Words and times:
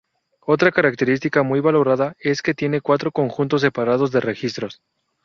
Otra 0.47 0.71
característica 0.71 1.43
muy 1.43 1.59
valorada 1.59 2.15
es 2.19 2.41
que 2.41 2.55
tiene 2.55 2.81
cuatro 2.81 3.11
conjuntos 3.11 3.61
separados 3.61 4.09
de 4.11 4.19
registros. 4.19 4.81